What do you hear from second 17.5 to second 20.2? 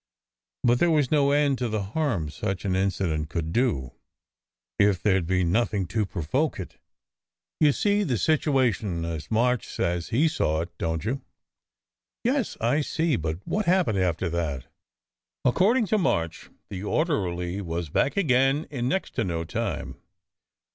was back again in next to no time.